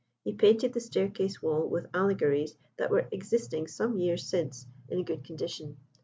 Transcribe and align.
He 0.23 0.33
painted 0.33 0.73
the 0.73 0.79
staircase 0.79 1.43
wall 1.43 1.69
with 1.69 1.85
allegories 1.93 2.55
that 2.77 2.89
were 2.89 3.05
existing 3.11 3.67
some 3.67 3.99
years 3.99 4.25
since 4.25 4.65
in 4.89 5.03
good 5.03 5.23
condition. 5.23 5.77